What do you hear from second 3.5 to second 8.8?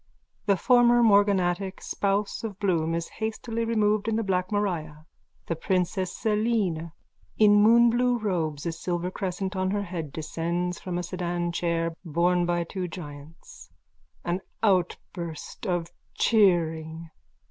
removed in the Black Maria. The princess Selene, in moonblue robes, a